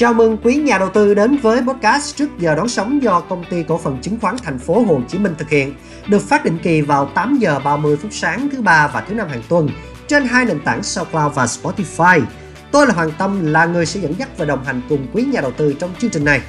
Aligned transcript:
Chào 0.00 0.14
mừng 0.14 0.36
quý 0.42 0.56
nhà 0.56 0.78
đầu 0.78 0.88
tư 0.88 1.14
đến 1.14 1.36
với 1.36 1.60
podcast 1.60 2.16
trước 2.16 2.38
giờ 2.38 2.54
đón 2.54 2.68
sóng 2.68 3.02
do 3.02 3.20
công 3.20 3.44
ty 3.50 3.62
cổ 3.62 3.78
phần 3.78 3.98
chứng 4.02 4.18
khoán 4.20 4.36
thành 4.44 4.58
phố 4.58 4.84
Hồ 4.84 5.00
Chí 5.08 5.18
Minh 5.18 5.34
thực 5.38 5.48
hiện, 5.48 5.74
được 6.08 6.22
phát 6.22 6.44
định 6.44 6.58
kỳ 6.62 6.80
vào 6.80 7.06
8 7.14 7.38
giờ 7.40 7.58
30 7.58 7.96
phút 7.96 8.10
sáng 8.14 8.48
thứ 8.52 8.62
ba 8.62 8.88
và 8.88 9.00
thứ 9.00 9.14
năm 9.14 9.28
hàng 9.28 9.42
tuần 9.48 9.68
trên 10.08 10.24
hai 10.24 10.44
nền 10.44 10.60
tảng 10.60 10.82
SoundCloud 10.82 11.34
và 11.34 11.46
Spotify. 11.46 12.20
Tôi 12.72 12.86
là 12.86 12.94
Hoàng 12.94 13.10
Tâm, 13.18 13.46
là 13.46 13.66
người 13.66 13.86
sẽ 13.86 14.00
dẫn 14.00 14.14
dắt 14.18 14.28
và 14.38 14.44
đồng 14.44 14.64
hành 14.64 14.82
cùng 14.88 15.06
quý 15.12 15.22
nhà 15.22 15.40
đầu 15.40 15.50
tư 15.50 15.74
trong 15.78 15.90
chương 15.98 16.10
trình 16.10 16.24
này. 16.24 16.40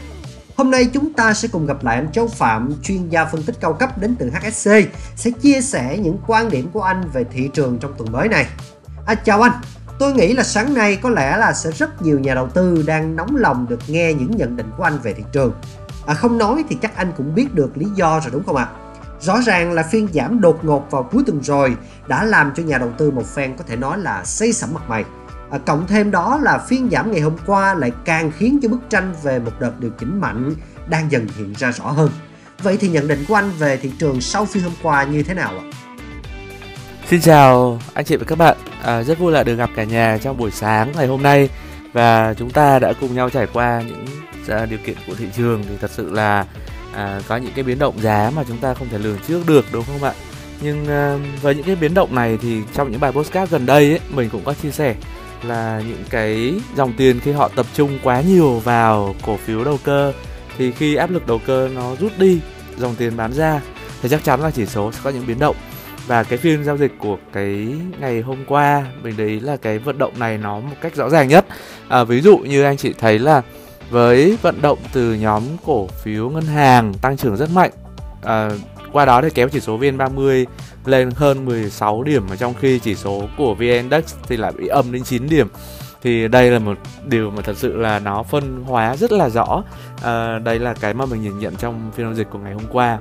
Hôm 0.57 0.71
nay 0.71 0.86
chúng 0.93 1.14
ta 1.14 1.33
sẽ 1.33 1.47
cùng 1.47 1.65
gặp 1.65 1.83
lại 1.83 1.96
anh 1.96 2.11
Châu 2.11 2.28
Phạm, 2.28 2.70
chuyên 2.83 3.10
gia 3.10 3.25
phân 3.25 3.43
tích 3.43 3.56
cao 3.61 3.74
cấp 3.74 3.97
đến 3.97 4.15
từ 4.20 4.29
HSC, 4.29 4.71
sẽ 5.15 5.32
chia 5.42 5.61
sẻ 5.61 5.97
những 5.97 6.18
quan 6.28 6.50
điểm 6.50 6.70
của 6.74 6.82
anh 6.82 7.04
về 7.14 7.24
thị 7.33 7.50
trường 7.54 7.78
trong 7.82 7.93
tuần 7.97 8.11
mới 8.11 8.28
này. 8.28 8.46
À, 9.06 9.15
chào 9.15 9.42
anh, 9.42 9.52
tôi 10.01 10.14
nghĩ 10.14 10.33
là 10.33 10.43
sáng 10.43 10.73
nay 10.73 10.96
có 11.01 11.10
lẽ 11.10 11.37
là 11.37 11.54
sẽ 11.54 11.71
rất 11.71 12.01
nhiều 12.01 12.19
nhà 12.19 12.36
đầu 12.36 12.47
tư 12.47 12.83
đang 12.87 13.15
nóng 13.15 13.36
lòng 13.36 13.65
được 13.69 13.79
nghe 13.87 14.14
những 14.14 14.37
nhận 14.37 14.57
định 14.57 14.71
của 14.78 14.83
anh 14.83 15.00
về 15.04 15.14
thị 15.14 15.23
trường. 15.32 15.54
À, 16.05 16.14
không 16.14 16.37
nói 16.37 16.64
thì 16.69 16.78
chắc 16.82 16.96
anh 16.96 17.11
cũng 17.18 17.36
biết 17.36 17.54
được 17.54 17.78
lý 17.78 17.86
do 17.96 18.19
rồi 18.19 18.29
đúng 18.32 18.43
không 18.43 18.56
ạ? 18.56 18.64
À? 18.64 18.75
Rõ 19.19 19.42
ràng 19.42 19.71
là 19.71 19.83
phiên 19.83 20.07
giảm 20.14 20.42
đột 20.42 20.65
ngột 20.65 20.92
vào 20.92 21.04
cuối 21.04 21.23
tuần 21.25 21.43
rồi 21.43 21.75
đã 22.07 22.23
làm 22.23 22.51
cho 22.56 22.64
nhà 22.64 22.78
đầu 22.78 22.89
tư 22.97 23.11
một 23.11 23.25
phen 23.25 23.57
có 23.57 23.64
thể 23.68 23.75
nói 23.75 23.97
là 24.00 24.25
xây 24.25 24.54
sẩm 24.54 24.69
mặt 24.73 24.83
mày. 24.87 25.06
À, 25.51 25.57
cộng 25.65 25.87
thêm 25.87 26.11
đó 26.11 26.39
là 26.42 26.57
phiên 26.57 26.89
giảm 26.89 27.11
ngày 27.11 27.21
hôm 27.21 27.36
qua 27.45 27.73
lại 27.73 27.92
càng 28.06 28.31
khiến 28.37 28.59
cho 28.61 28.70
bức 28.70 28.81
tranh 28.89 29.14
về 29.23 29.39
một 29.39 29.51
đợt 29.59 29.79
điều 29.79 29.92
chỉnh 30.00 30.21
mạnh 30.21 30.54
đang 30.89 31.11
dần 31.11 31.28
hiện 31.37 31.54
ra 31.57 31.71
rõ 31.71 31.86
hơn. 31.86 32.09
Vậy 32.64 32.78
thì 32.78 32.89
nhận 32.89 33.08
định 33.08 33.25
của 33.28 33.36
anh 33.36 33.52
về 33.59 33.78
thị 33.78 33.92
trường 34.00 34.22
sau 34.22 34.45
phiên 34.45 34.64
hôm 34.64 34.73
qua 34.83 35.03
như 35.03 35.23
thế 35.23 35.33
nào 35.33 35.53
ạ? 35.58 35.64
Xin 37.12 37.22
chào 37.22 37.80
anh 37.94 38.06
chị 38.06 38.16
và 38.16 38.23
các 38.28 38.38
bạn, 38.38 38.58
à, 38.84 39.04
rất 39.04 39.20
vui 39.20 39.31
là 39.31 39.44
được 39.44 39.56
gặp 39.56 39.70
cả 39.76 39.84
nhà 39.84 40.17
trong 40.22 40.38
buổi 40.38 40.52
sáng 40.52 40.92
ngày 40.95 41.08
hôm 41.08 41.23
nay. 41.23 41.50
Và 41.94 42.34
chúng 42.34 42.50
ta 42.50 42.80
đã 42.80 42.94
cùng 43.02 43.16
nhau 43.16 43.30
trải 43.30 43.48
qua 43.54 43.84
những 43.88 44.06
à, 44.48 44.66
điều 44.66 44.80
kiện 44.86 44.95
của 45.08 45.16
thị 45.16 45.26
trường 45.38 45.64
thì 45.70 45.76
thật 45.82 45.92
sự 45.92 46.12
là 46.12 46.45
à, 46.94 47.22
có 47.28 47.38
những 47.38 47.52
cái 47.56 47.64
biến 47.64 47.80
động 47.80 48.02
giá 48.02 48.32
mà 48.36 48.44
chúng 48.48 48.58
ta 48.58 48.73
không 48.73 48.89
thể 48.89 48.98
lường 48.98 49.17
trước 49.28 49.48
được 49.48 49.66
đúng 49.72 49.84
không 49.86 50.04
ạ? 50.04 50.14
Nhưng 50.62 50.88
à, 50.88 51.17
với 51.42 51.56
những 51.56 51.66
cái 51.66 51.76
biến 51.76 51.94
động 51.94 52.16
này 52.16 52.38
thì 52.42 52.62
trong 52.73 52.92
những 52.92 53.00
bài 53.00 53.12
postcard 53.12 53.52
gần 53.52 53.66
đây 53.66 53.89
ấy, 53.89 54.00
mình 54.09 54.30
cũng 54.30 54.44
có 54.44 54.54
chia 54.54 54.72
sẻ 54.72 54.95
là 55.44 55.82
những 55.88 56.04
cái 56.09 56.54
dòng 56.76 56.94
tiền 56.98 57.20
khi 57.20 57.32
họ 57.32 57.50
tập 57.56 57.66
trung 57.73 58.00
quá 58.04 58.22
nhiều 58.22 58.59
vào 58.59 59.16
cổ 59.26 59.38
phiếu 59.38 59.64
đầu 59.64 59.80
cơ 59.84 60.14
thì 60.58 60.72
khi 60.72 60.95
áp 60.95 61.12
lực 61.12 61.28
đầu 61.28 61.42
cơ 61.45 61.70
nó 61.76 61.95
rút 61.95 62.12
đi 62.17 62.39
dòng 62.78 62.95
tiền 62.95 63.17
bán 63.17 63.34
ra 63.34 63.62
thì 64.02 64.09
chắc 64.09 64.23
chắn 64.23 64.42
là 64.42 64.52
chỉ 64.52 64.66
số 64.66 64.92
sẽ 64.92 65.00
có 65.04 65.09
những 65.09 65.28
biến 65.28 65.39
động 65.39 65.56
và 66.12 66.23
cái 66.23 66.38
phiên 66.38 66.64
giao 66.64 66.78
dịch 66.78 66.92
của 67.00 67.17
cái 67.34 67.76
ngày 68.00 68.22
hôm 68.22 68.38
qua 68.48 68.86
mình 69.04 69.14
thấy 69.17 69.40
là 69.40 69.58
cái 69.58 69.80
vận 69.80 69.98
động 69.98 70.20
này 70.20 70.38
nó 70.38 70.59
một 70.59 70.76
cách 70.81 70.95
rõ 70.95 71.09
ràng 71.09 71.28
nhất. 71.28 71.45
À, 71.88 72.04
ví 72.04 72.22
dụ 72.22 72.38
như 72.38 72.64
anh 72.64 72.78
chị 72.78 72.94
thấy 73.00 73.20
là 73.20 73.42
với 73.90 74.38
vận 74.42 74.62
động 74.62 74.80
từ 74.94 75.14
nhóm 75.14 75.44
cổ 75.66 75.88
phiếu 75.88 76.30
ngân 76.30 76.44
hàng 76.44 76.94
tăng 76.94 77.17
trưởng 77.17 77.38
rất 77.38 77.50
mạnh 77.54 77.72
à, 78.23 78.50
qua 78.92 79.06
đó 79.06 79.22
thì 79.22 79.30
kéo 79.30 79.50
chỉ 79.50 79.59
số 79.59 79.78
VN30 79.78 80.45
lên 80.86 81.12
hơn 81.16 81.45
16 81.45 82.04
điểm 82.04 82.26
mà 82.30 82.36
trong 82.36 82.54
khi 82.54 82.80
chỉ 82.80 82.95
số 82.95 83.23
của 83.38 83.54
VN 83.54 83.62
Index 83.62 84.16
thì 84.28 84.38
lại 84.38 84.52
bị 84.58 84.67
âm 84.67 84.92
đến 84.92 85.04
9 85.04 85.30
điểm. 85.30 85.48
Thì 86.02 86.28
đây 86.28 86.52
là 86.52 86.59
một 86.59 86.78
điều 87.06 87.32
mà 87.32 87.42
thật 87.42 87.58
sự 87.58 87.78
là 87.78 88.00
nó 88.00 88.23
phân 88.23 88.64
hóa 88.64 88.95
rất 88.95 89.12
là 89.12 89.30
rõ. 89.30 89.64
À, 90.04 90.39
đây 90.39 90.59
là 90.59 90.73
cái 90.73 90.94
mà 90.94 91.06
mình 91.06 91.22
nhìn 91.22 91.39
nhận 91.39 91.56
trong 91.56 91.92
phiên 91.95 92.06
giao 92.06 92.16
dịch 92.16 92.28
của 92.32 92.39
ngày 92.39 92.54
hôm 92.54 92.66
qua. 92.72 93.00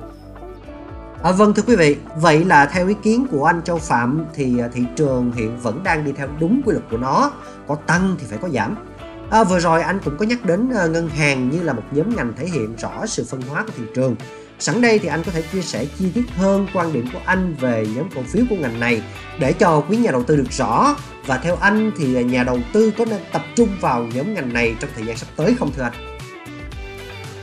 À, 1.23 1.31
vâng 1.31 1.53
thưa 1.53 1.63
quý 1.67 1.75
vị, 1.75 1.97
vậy 2.15 2.45
là 2.45 2.65
theo 2.65 2.87
ý 2.87 2.95
kiến 3.03 3.27
của 3.31 3.45
anh 3.45 3.61
Châu 3.61 3.77
Phạm 3.77 4.25
thì 4.33 4.59
à, 4.59 4.69
thị 4.73 4.81
trường 4.95 5.31
hiện 5.31 5.57
vẫn 5.57 5.83
đang 5.83 6.05
đi 6.05 6.11
theo 6.11 6.27
đúng 6.39 6.61
quy 6.65 6.73
luật 6.73 6.85
của 6.91 6.97
nó, 6.97 7.31
có 7.67 7.75
tăng 7.75 8.15
thì 8.19 8.25
phải 8.29 8.37
có 8.41 8.49
giảm. 8.49 8.75
À, 9.29 9.43
vừa 9.43 9.59
rồi 9.59 9.81
anh 9.81 9.99
cũng 10.05 10.17
có 10.17 10.25
nhắc 10.25 10.45
đến 10.45 10.69
à, 10.75 10.85
ngân 10.85 11.09
hàng 11.09 11.49
như 11.49 11.63
là 11.63 11.73
một 11.73 11.83
nhóm 11.91 12.15
ngành 12.15 12.33
thể 12.37 12.47
hiện 12.47 12.75
rõ 12.75 13.05
sự 13.05 13.25
phân 13.29 13.41
hóa 13.41 13.63
của 13.63 13.71
thị 13.77 13.83
trường. 13.95 14.15
Sẵn 14.59 14.81
đây 14.81 14.99
thì 14.99 15.07
anh 15.07 15.23
có 15.23 15.31
thể 15.31 15.41
chia 15.41 15.61
sẻ 15.61 15.85
chi 15.99 16.11
tiết 16.13 16.25
hơn 16.35 16.67
quan 16.73 16.93
điểm 16.93 17.07
của 17.13 17.19
anh 17.25 17.55
về 17.59 17.87
nhóm 17.95 18.09
cổ 18.15 18.21
phiếu 18.27 18.45
của 18.49 18.55
ngành 18.55 18.79
này 18.79 19.01
để 19.39 19.53
cho 19.53 19.83
quý 19.89 19.97
nhà 19.97 20.11
đầu 20.11 20.23
tư 20.23 20.35
được 20.35 20.51
rõ 20.51 20.95
và 21.25 21.37
theo 21.37 21.55
anh 21.55 21.91
thì 21.97 22.23
nhà 22.23 22.43
đầu 22.43 22.59
tư 22.73 22.91
có 22.97 23.05
nên 23.05 23.21
tập 23.33 23.41
trung 23.55 23.69
vào 23.81 24.07
nhóm 24.13 24.33
ngành 24.33 24.53
này 24.53 24.75
trong 24.79 24.89
thời 24.95 25.05
gian 25.05 25.17
sắp 25.17 25.27
tới 25.35 25.55
không 25.59 25.71
thưa 25.75 25.83
anh? 25.83 25.93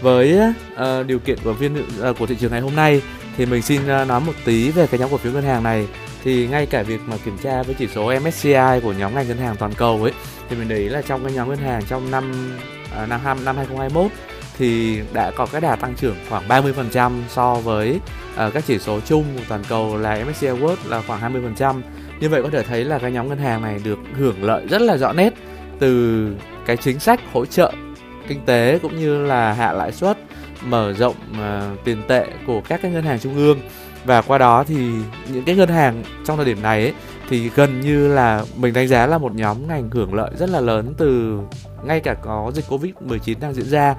Với 0.02 0.38
uh, 0.74 1.06
điều 1.06 1.18
kiện 1.18 1.38
của 1.44 1.52
viên 1.52 1.76
uh, 2.10 2.18
của 2.18 2.26
thị 2.26 2.36
trường 2.40 2.50
ngày 2.50 2.60
hôm 2.60 2.76
nay 2.76 3.02
thì 3.38 3.46
mình 3.46 3.62
xin 3.62 3.88
à, 3.88 4.04
nói 4.04 4.20
một 4.20 4.32
tí 4.44 4.70
về 4.70 4.86
cái 4.86 5.00
nhóm 5.00 5.10
cổ 5.10 5.16
phiếu 5.16 5.32
ngân 5.32 5.44
hàng 5.44 5.62
này 5.62 5.88
thì 6.24 6.46
ngay 6.46 6.66
cả 6.66 6.82
việc 6.82 7.00
mà 7.06 7.16
kiểm 7.24 7.38
tra 7.42 7.62
với 7.62 7.74
chỉ 7.78 7.88
số 7.94 8.12
MSCI 8.20 8.80
của 8.82 8.92
nhóm 8.92 9.14
ngành 9.14 9.28
ngân 9.28 9.38
hàng 9.38 9.56
toàn 9.58 9.72
cầu 9.74 10.02
ấy 10.02 10.12
thì 10.48 10.56
mình 10.56 10.68
để 10.68 10.76
ý 10.76 10.88
là 10.88 11.02
trong 11.02 11.24
cái 11.24 11.32
nhóm 11.32 11.48
ngân 11.48 11.58
hàng 11.58 11.82
trong 11.88 12.10
năm 12.10 12.56
uh, 13.02 13.08
năm 13.08 13.20
năm 13.44 13.56
2021 13.56 14.10
thì 14.58 15.00
đã 15.12 15.30
có 15.30 15.46
cái 15.46 15.60
đà 15.60 15.76
tăng 15.76 15.94
trưởng 15.94 16.16
khoảng 16.28 16.48
30% 16.48 17.12
so 17.28 17.54
với 17.54 18.00
uh, 18.46 18.54
các 18.54 18.64
chỉ 18.66 18.78
số 18.78 19.00
chung 19.00 19.24
của 19.36 19.42
toàn 19.48 19.62
cầu 19.68 19.96
là 19.96 20.24
MSCI 20.24 20.46
World 20.46 20.76
là 20.86 21.02
khoảng 21.06 21.54
20%. 21.54 21.80
Như 22.20 22.28
vậy 22.28 22.42
có 22.42 22.50
thể 22.50 22.62
thấy 22.62 22.84
là 22.84 22.98
cái 22.98 23.12
nhóm 23.12 23.28
ngân 23.28 23.38
hàng 23.38 23.62
này 23.62 23.80
được 23.84 23.98
hưởng 24.14 24.44
lợi 24.44 24.66
rất 24.70 24.82
là 24.82 24.96
rõ 24.96 25.12
nét 25.12 25.34
từ 25.78 26.26
cái 26.66 26.76
chính 26.76 26.98
sách 26.98 27.20
hỗ 27.32 27.46
trợ 27.46 27.72
kinh 28.28 28.40
tế 28.46 28.78
cũng 28.82 28.98
như 28.98 29.26
là 29.26 29.52
hạ 29.52 29.72
lãi 29.72 29.92
suất 29.92 30.18
mở 30.64 30.92
rộng 30.92 31.14
uh, 31.32 31.84
tiền 31.84 32.02
tệ 32.08 32.26
của 32.46 32.60
các 32.68 32.82
cái 32.82 32.90
ngân 32.90 33.04
hàng 33.04 33.18
trung 33.18 33.36
ương 33.36 33.58
và 34.04 34.22
qua 34.22 34.38
đó 34.38 34.64
thì 34.64 34.92
những 35.32 35.44
cái 35.44 35.56
ngân 35.56 35.68
hàng 35.68 36.02
trong 36.26 36.36
thời 36.36 36.46
điểm 36.46 36.62
này 36.62 36.82
ấy, 36.82 36.94
thì 37.28 37.50
gần 37.54 37.80
như 37.80 38.08
là 38.08 38.44
mình 38.56 38.74
đánh 38.74 38.88
giá 38.88 39.06
là 39.06 39.18
một 39.18 39.34
nhóm 39.34 39.68
ngành 39.68 39.90
hưởng 39.90 40.14
lợi 40.14 40.30
rất 40.38 40.50
là 40.50 40.60
lớn 40.60 40.94
từ 40.98 41.38
ngay 41.84 42.00
cả 42.00 42.14
có 42.22 42.50
dịch 42.54 42.64
covid 42.68 42.92
19 43.00 43.40
đang 43.40 43.54
diễn 43.54 43.66
ra 43.66 43.94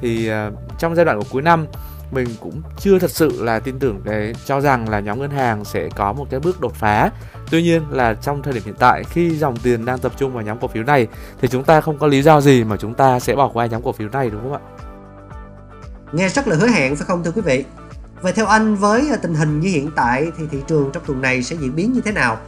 thì 0.00 0.30
uh, 0.30 0.54
trong 0.78 0.94
giai 0.94 1.04
đoạn 1.04 1.18
của 1.18 1.28
cuối 1.30 1.42
năm 1.42 1.66
mình 2.12 2.28
cũng 2.40 2.62
chưa 2.78 2.98
thật 2.98 3.10
sự 3.10 3.42
là 3.42 3.60
tin 3.60 3.78
tưởng 3.78 4.00
cái 4.04 4.32
cho 4.44 4.60
rằng 4.60 4.88
là 4.88 5.00
nhóm 5.00 5.20
ngân 5.20 5.30
hàng 5.30 5.64
sẽ 5.64 5.88
có 5.96 6.12
một 6.12 6.26
cái 6.30 6.40
bước 6.40 6.60
đột 6.60 6.74
phá. 6.74 7.10
Tuy 7.50 7.62
nhiên 7.62 7.82
là 7.90 8.14
trong 8.14 8.42
thời 8.42 8.52
điểm 8.52 8.62
hiện 8.64 8.74
tại 8.78 9.04
khi 9.04 9.30
dòng 9.30 9.56
tiền 9.56 9.84
đang 9.84 9.98
tập 9.98 10.12
trung 10.18 10.32
vào 10.32 10.42
nhóm 10.42 10.58
cổ 10.58 10.68
phiếu 10.68 10.84
này 10.84 11.06
thì 11.40 11.48
chúng 11.48 11.64
ta 11.64 11.80
không 11.80 11.98
có 11.98 12.06
lý 12.06 12.22
do 12.22 12.40
gì 12.40 12.64
mà 12.64 12.76
chúng 12.76 12.94
ta 12.94 13.20
sẽ 13.20 13.36
bỏ 13.36 13.48
qua 13.48 13.66
nhóm 13.66 13.82
cổ 13.82 13.92
phiếu 13.92 14.08
này 14.08 14.30
đúng 14.30 14.42
không 14.42 14.52
ạ? 14.52 14.60
Nghe 16.12 16.28
rất 16.28 16.48
là 16.48 16.56
hứa 16.56 16.66
hẹn 16.66 16.96
phải 16.96 17.06
không 17.06 17.24
thưa 17.24 17.30
quý 17.30 17.42
vị? 17.42 17.64
Vậy 18.22 18.32
theo 18.32 18.46
anh 18.46 18.76
với 18.76 19.08
tình 19.22 19.34
hình 19.34 19.60
như 19.60 19.68
hiện 19.68 19.90
tại 19.96 20.26
thì 20.38 20.44
thị 20.50 20.58
trường 20.68 20.90
trong 20.92 21.02
tuần 21.06 21.20
này 21.20 21.42
sẽ 21.42 21.56
diễn 21.60 21.76
biến 21.76 21.92
như 21.92 22.00
thế 22.00 22.12
nào? 22.12 22.38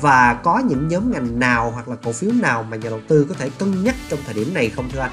Và 0.00 0.34
có 0.34 0.58
những 0.68 0.88
nhóm 0.88 1.12
ngành 1.12 1.38
nào 1.38 1.70
hoặc 1.70 1.88
là 1.88 1.96
cổ 2.04 2.12
phiếu 2.12 2.30
nào 2.32 2.62
mà 2.62 2.76
nhà 2.76 2.90
đầu 2.90 3.00
tư 3.08 3.26
có 3.28 3.34
thể 3.38 3.50
cân 3.58 3.84
nhắc 3.84 3.94
trong 4.08 4.18
thời 4.24 4.34
điểm 4.34 4.54
này 4.54 4.70
không 4.70 4.90
thưa 4.92 5.00
anh? 5.00 5.10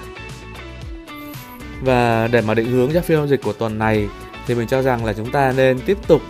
Và 1.81 2.27
để 2.27 2.41
mà 2.41 2.53
định 2.53 2.71
hướng 2.71 2.93
cho 2.93 3.01
phiên 3.01 3.17
giao 3.17 3.27
dịch 3.27 3.41
của 3.43 3.53
tuần 3.53 3.79
này 3.79 4.09
thì 4.47 4.55
mình 4.55 4.67
cho 4.67 4.81
rằng 4.81 5.05
là 5.05 5.13
chúng 5.13 5.31
ta 5.31 5.53
nên 5.57 5.79
tiếp 5.85 5.97
tục 6.07 6.21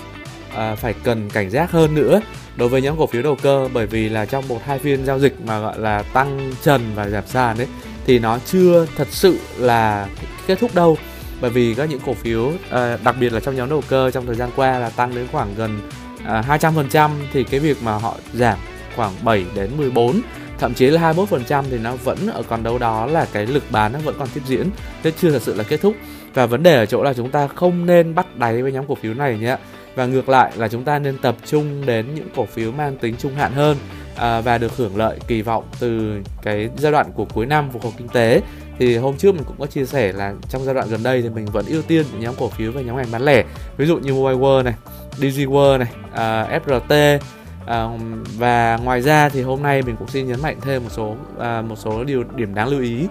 à, 0.56 0.76
phải 0.76 0.94
cần 1.04 1.30
cảnh 1.30 1.50
giác 1.50 1.72
hơn 1.72 1.96
nữa 1.96 2.22
đối 2.56 2.70
với 2.70 2.82
nhóm 2.82 2.98
cổ 2.98 3.08
phiếu 3.08 3.22
đầu 3.22 3.38
cơ 3.42 3.70
bởi 3.74 3.88
vì 3.88 4.10
là 4.10 4.26
trong 4.26 4.48
một 4.48 4.60
hai 4.66 4.80
phiên 4.80 5.06
giao 5.06 5.20
dịch 5.20 5.42
mà 5.46 5.60
gọi 5.60 5.80
là 5.80 6.04
tăng 6.14 6.52
trần 6.64 6.92
và 6.96 7.10
giảm 7.10 7.28
sàn 7.28 7.58
ấy 7.58 7.68
thì 8.06 8.20
nó 8.20 8.40
chưa 8.46 8.88
thật 8.98 9.08
sự 9.12 9.38
là 9.58 10.08
kết 10.48 10.60
thúc 10.60 10.76
đâu 10.76 10.98
bởi 11.42 11.52
vì 11.52 11.76
các 11.76 11.90
những 11.90 12.00
cổ 12.06 12.14
phiếu 12.14 12.52
à, 12.70 12.98
đặc 13.04 13.16
biệt 13.20 13.34
là 13.34 13.40
trong 13.40 13.56
nhóm 13.56 13.70
đầu 13.70 13.84
cơ 13.90 14.12
trong 14.12 14.26
thời 14.26 14.36
gian 14.36 14.50
qua 14.56 14.80
là 14.80 14.90
tăng 14.90 15.16
đến 15.16 15.28
khoảng 15.32 15.56
gần 15.56 15.80
à, 16.26 16.44
200% 16.62 17.10
thì 17.34 17.44
cái 17.44 17.60
việc 17.60 17.78
mà 17.84 17.96
họ 17.98 18.18
giảm 18.34 18.58
khoảng 18.96 19.12
7 19.24 19.46
đến 19.56 19.70
14 19.78 20.22
thậm 20.60 20.74
chí 20.74 20.88
là 20.88 21.14
21% 21.14 21.64
thì 21.72 21.78
nó 21.78 21.96
vẫn 21.96 22.18
ở 22.34 22.44
còn 22.44 22.64
đâu 22.64 22.78
đó 22.78 23.06
là 23.06 23.28
cái 23.34 23.46
lực 23.46 23.64
bán 23.72 23.94
nó 23.94 24.00
vẫn 24.00 24.16
còn 24.20 24.28
tiếp 24.34 24.42
diễn. 24.46 24.70
Chứ 25.04 25.12
chưa 25.18 25.32
thật 25.32 25.42
sự 25.42 25.56
là 25.56 25.64
kết 25.64 25.82
thúc. 25.82 25.96
Và 26.34 26.46
vấn 26.46 26.64
đề 26.64 26.76
ở 26.76 26.86
chỗ 26.86 27.04
là 27.04 27.14
chúng 27.14 27.32
ta 27.32 27.48
không 27.48 27.86
nên 27.86 28.16
bắt 28.16 28.38
đáy 28.38 28.62
với 28.62 28.72
nhóm 28.72 28.86
cổ 28.88 28.96
phiếu 28.96 29.14
này 29.14 29.38
nhé. 29.38 29.58
Và 29.96 30.06
ngược 30.06 30.30
lại 30.30 30.52
là 30.56 30.68
chúng 30.68 30.84
ta 30.84 31.00
nên 31.00 31.18
tập 31.18 31.36
trung 31.46 31.86
đến 31.86 32.16
những 32.16 32.28
cổ 32.36 32.46
phiếu 32.46 32.72
mang 32.72 32.98
tính 32.98 33.16
trung 33.18 33.36
hạn 33.36 33.54
hơn 33.54 33.78
à, 34.16 34.42
và 34.42 34.58
được 34.58 34.78
hưởng 34.78 34.98
lợi 34.98 35.20
kỳ 35.28 35.42
vọng 35.42 35.64
từ 35.80 36.20
cái 36.42 36.70
giai 36.78 36.92
đoạn 36.92 37.12
của 37.16 37.26
cuối 37.26 37.46
năm 37.46 37.70
phục 37.74 37.84
hồi 37.84 37.94
kinh 37.98 38.10
tế 38.10 38.42
thì 38.80 38.98
hôm 38.98 39.18
trước 39.18 39.36
mình 39.36 39.44
cũng 39.44 39.56
có 39.60 39.66
chia 39.66 39.86
sẻ 39.86 40.12
là 40.12 40.34
trong 40.50 40.64
giai 40.64 40.76
đoạn 40.76 40.88
gần 40.90 41.04
đây 41.04 41.22
thì 41.22 41.30
mình 41.30 41.46
vẫn 41.46 41.66
ưu 41.66 41.82
tiên 41.82 42.06
những 42.12 42.22
nhóm 42.22 42.36
cổ 42.40 42.50
phiếu 42.50 42.72
về 42.72 42.84
nhóm 42.84 42.98
ngành 42.98 43.12
bán 43.12 43.22
lẻ. 43.22 43.44
Ví 43.78 43.86
dụ 43.86 43.98
như 43.98 44.14
Mobile 44.14 44.40
World 44.40 44.64
này, 44.64 44.74
DG 45.12 45.40
World 45.40 45.78
này, 45.78 45.88
à, 46.14 46.42
uh, 46.56 46.68
FRT 46.68 47.16
uh, 47.16 47.22
à, 47.68 47.90
và 48.38 48.80
ngoài 48.84 49.02
ra 49.02 49.30
thì 49.30 49.42
hôm 49.42 49.64
nay 49.64 49.82
mình 49.82 49.96
cũng 50.00 50.08
xin 50.08 50.28
nhấn 50.28 50.42
mạnh 50.42 50.58
thêm 50.62 50.84
một 50.84 50.90
số 50.92 51.16
uh, 51.38 51.66
một 51.66 51.76
số 51.76 52.04
điều 52.04 52.24
điểm 52.36 52.56
đáng 52.56 52.68
lưu 52.68 52.82
ý 52.82 53.08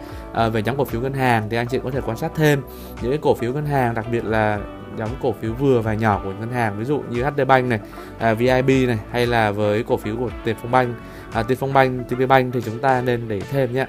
uh, 0.47 0.53
về 0.53 0.63
nhóm 0.63 0.77
cổ 0.77 0.85
phiếu 0.85 1.01
ngân 1.01 1.15
hàng. 1.15 1.49
Thì 1.51 1.57
anh 1.57 1.67
chị 1.67 1.79
có 1.85 1.91
thể 1.91 2.01
quan 2.07 2.17
sát 2.17 2.33
thêm 2.37 2.63
những 3.03 3.11
cái 3.11 3.19
cổ 3.23 3.35
phiếu 3.35 3.53
ngân 3.53 3.67
hàng 3.67 3.95
đặc 3.95 4.07
biệt 4.13 4.25
là 4.25 4.59
nhóm 4.97 5.09
cổ 5.23 5.35
phiếu 5.41 5.53
vừa 5.53 5.81
và 5.81 5.95
nhỏ 5.95 6.21
của 6.25 6.33
ngân 6.41 6.53
hàng 6.53 6.79
ví 6.79 6.85
dụ 6.85 7.03
như 7.11 7.25
HD 7.25 7.41
Bank 7.47 7.69
này, 7.69 7.81
à, 8.19 8.35
VIB 8.35 8.69
này 8.69 8.99
hay 9.11 9.27
là 9.27 9.51
với 9.51 9.83
cổ 9.83 9.97
phiếu 9.97 10.17
của 10.17 10.31
Tiền 10.45 10.57
Phong 10.63 10.71
Bank, 10.71 10.97
à, 11.33 11.43
Tiền 11.43 11.59
Phong 11.61 11.73
Bank, 11.73 12.09
TP 12.09 12.29
Bank 12.29 12.55
thì 12.55 12.61
chúng 12.65 12.79
ta 12.79 13.01
nên 13.01 13.29
để 13.29 13.41
thêm 13.41 13.73
nhé. 13.73 13.87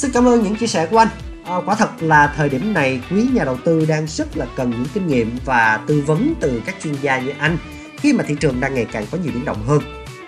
Xin 0.00 0.10
cảm 0.12 0.28
ơn 0.28 0.42
những 0.42 0.56
chia 0.56 0.66
sẻ 0.66 0.86
của 0.86 0.98
anh. 0.98 1.08
À, 1.44 1.56
quả 1.66 1.74
thật 1.74 1.88
là 2.00 2.32
thời 2.36 2.48
điểm 2.48 2.74
này 2.74 3.00
quý 3.10 3.26
nhà 3.32 3.44
đầu 3.44 3.58
tư 3.64 3.86
đang 3.88 4.06
rất 4.06 4.36
là 4.36 4.46
cần 4.56 4.70
những 4.70 4.84
kinh 4.94 5.06
nghiệm 5.06 5.38
và 5.44 5.80
tư 5.86 6.02
vấn 6.06 6.34
từ 6.40 6.62
các 6.66 6.74
chuyên 6.82 6.94
gia 7.02 7.20
như 7.20 7.32
anh 7.38 7.58
khi 7.96 8.12
mà 8.12 8.24
thị 8.24 8.36
trường 8.40 8.60
đang 8.60 8.74
ngày 8.74 8.86
càng 8.92 9.06
có 9.10 9.18
nhiều 9.18 9.32
biến 9.34 9.44
động 9.44 9.62
hơn. 9.66 9.80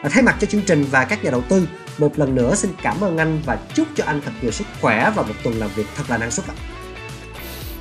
À, 0.03 0.09
thay 0.13 0.23
mặt 0.23 0.37
cho 0.41 0.47
chương 0.47 0.63
trình 0.67 0.85
và 0.91 1.05
các 1.05 1.25
nhà 1.25 1.31
đầu 1.31 1.43
tư, 1.49 1.69
một 1.99 2.19
lần 2.19 2.35
nữa 2.35 2.55
xin 2.55 2.71
cảm 2.83 3.01
ơn 3.01 3.19
anh 3.19 3.41
và 3.47 3.59
chúc 3.75 3.87
cho 3.95 4.05
anh 4.05 4.21
thật 4.25 4.31
nhiều 4.43 4.51
sức 4.51 4.67
khỏe 4.81 5.13
và 5.17 5.23
một 5.23 5.35
tuần 5.43 5.55
làm 5.55 5.71
việc 5.77 5.87
thật 5.97 6.05
là 6.09 6.19
năng 6.19 6.31
suất 6.31 6.47
ạ. 6.49 6.55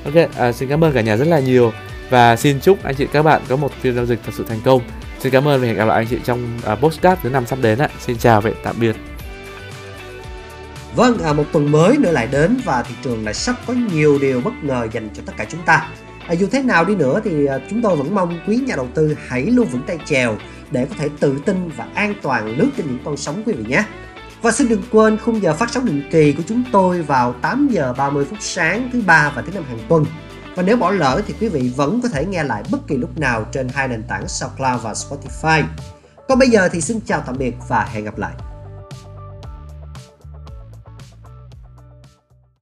Ok, 0.05 0.29
à, 0.37 0.51
xin 0.51 0.69
cảm 0.69 0.83
ơn 0.83 0.93
cả 0.93 1.01
nhà 1.01 1.17
rất 1.17 1.27
là 1.27 1.39
nhiều 1.39 1.73
và 2.09 2.35
xin 2.35 2.59
chúc 2.59 2.83
anh 2.83 2.95
chị 2.95 3.07
các 3.13 3.23
bạn 3.23 3.41
có 3.47 3.55
một 3.55 3.71
phiên 3.81 3.95
giao 3.95 4.05
dịch 4.05 4.19
thật 4.25 4.31
sự 4.37 4.45
thành 4.47 4.59
công. 4.65 4.81
Xin 5.19 5.31
cảm 5.31 5.47
ơn 5.47 5.61
và 5.61 5.67
hẹn 5.67 5.75
gặp 5.75 5.85
lại 5.85 5.97
anh 5.97 6.07
chị 6.07 6.17
trong 6.23 6.59
à, 6.65 6.73
uh, 6.73 6.79
postcard 6.79 7.21
thứ 7.21 7.29
năm 7.29 7.45
sắp 7.45 7.59
đến 7.61 7.79
ạ. 7.79 7.89
Xin 7.99 8.17
chào 8.17 8.41
và 8.41 8.51
tạm 8.63 8.75
biệt. 8.79 8.95
Vâng, 10.95 11.17
à, 11.17 11.33
một 11.33 11.43
tuần 11.51 11.71
mới 11.71 11.97
nữa 11.97 12.11
lại 12.11 12.27
đến 12.27 12.57
và 12.65 12.83
thị 12.83 12.95
trường 13.03 13.25
lại 13.25 13.33
sắp 13.33 13.55
có 13.67 13.73
nhiều 13.73 14.19
điều 14.21 14.41
bất 14.41 14.53
ngờ 14.63 14.87
dành 14.91 15.09
cho 15.13 15.23
tất 15.25 15.33
cả 15.37 15.45
chúng 15.49 15.61
ta. 15.65 15.89
À, 16.27 16.33
dù 16.33 16.47
thế 16.51 16.63
nào 16.63 16.85
đi 16.85 16.95
nữa 16.95 17.21
thì 17.23 17.45
à, 17.45 17.59
chúng 17.69 17.81
tôi 17.81 17.95
vẫn 17.95 18.15
mong 18.15 18.39
quý 18.47 18.55
nhà 18.55 18.75
đầu 18.75 18.87
tư 18.93 19.17
hãy 19.27 19.45
luôn 19.45 19.67
vững 19.67 19.83
tay 19.87 19.97
chèo 20.05 20.35
để 20.71 20.85
có 20.85 20.95
thể 20.97 21.09
tự 21.19 21.39
tin 21.45 21.69
và 21.77 21.87
an 21.93 22.13
toàn 22.21 22.57
lướt 22.57 22.69
trên 22.77 22.87
những 22.87 22.99
con 23.05 23.17
sóng 23.17 23.43
quý 23.45 23.53
vị 23.53 23.63
nhé. 23.67 23.83
Và 24.41 24.51
xin 24.51 24.69
đừng 24.69 24.81
quên 24.91 25.17
khung 25.17 25.41
giờ 25.41 25.53
phát 25.53 25.71
sóng 25.71 25.85
định 25.85 26.03
kỳ 26.11 26.33
của 26.33 26.43
chúng 26.47 26.63
tôi 26.71 27.01
vào 27.01 27.33
8 27.41 27.67
giờ 27.71 27.93
30 27.97 28.25
phút 28.25 28.39
sáng 28.41 28.89
thứ 28.93 29.01
ba 29.05 29.31
và 29.35 29.41
thứ 29.41 29.51
năm 29.53 29.63
hàng 29.63 29.79
tuần. 29.89 30.05
Và 30.55 30.63
nếu 30.63 30.77
bỏ 30.77 30.91
lỡ 30.91 31.21
thì 31.27 31.33
quý 31.39 31.49
vị 31.49 31.71
vẫn 31.75 32.01
có 32.01 32.09
thể 32.09 32.25
nghe 32.25 32.43
lại 32.43 32.63
bất 32.71 32.87
kỳ 32.87 32.97
lúc 32.97 33.17
nào 33.17 33.45
trên 33.51 33.69
hai 33.73 33.87
nền 33.87 34.03
tảng 34.03 34.27
SoundCloud 34.27 34.81
và 34.81 34.93
Spotify. 34.93 35.63
Còn 36.27 36.39
bây 36.39 36.49
giờ 36.49 36.69
thì 36.71 36.81
xin 36.81 36.99
chào 37.05 37.23
tạm 37.25 37.37
biệt 37.37 37.53
và 37.67 37.83
hẹn 37.83 38.05
gặp 38.05 38.17
lại. 38.17 38.31